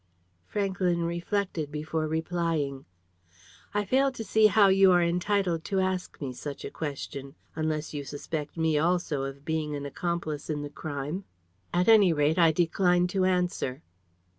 Franklyn 0.47 1.03
reflected 1.03 1.71
before 1.71 2.07
replying. 2.07 2.85
"I 3.71 3.85
fail 3.85 4.11
to 4.13 4.23
see 4.23 4.47
how 4.47 4.67
you 4.67 4.91
are 4.91 5.03
entitled 5.03 5.63
to 5.65 5.79
ask 5.79 6.19
me 6.19 6.33
such 6.33 6.65
a 6.65 6.71
question; 6.71 7.35
unless 7.55 7.93
you 7.93 8.03
suspect 8.03 8.57
me 8.57 8.79
also 8.79 9.25
of 9.25 9.45
being 9.45 9.75
an 9.75 9.85
accomplice 9.85 10.49
in 10.49 10.63
the 10.63 10.71
crime. 10.71 11.25
At 11.71 11.87
any 11.87 12.13
rate 12.13 12.39
I 12.39 12.51
decline 12.51 13.05
to 13.09 13.25
answer." 13.25 13.83